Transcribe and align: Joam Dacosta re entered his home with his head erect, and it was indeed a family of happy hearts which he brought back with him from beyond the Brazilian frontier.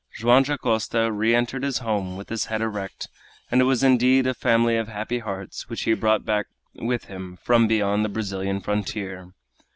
Joam 0.15 0.41
Dacosta 0.41 1.11
re 1.11 1.35
entered 1.35 1.61
his 1.61 1.77
home 1.77 2.17
with 2.17 2.29
his 2.29 2.45
head 2.45 2.59
erect, 2.59 3.07
and 3.51 3.61
it 3.61 3.65
was 3.65 3.83
indeed 3.83 4.25
a 4.25 4.33
family 4.33 4.75
of 4.75 4.87
happy 4.87 5.19
hearts 5.19 5.69
which 5.69 5.83
he 5.83 5.93
brought 5.93 6.25
back 6.25 6.47
with 6.73 7.05
him 7.05 7.37
from 7.43 7.67
beyond 7.67 8.03
the 8.03 8.09
Brazilian 8.09 8.61
frontier. 8.61 9.35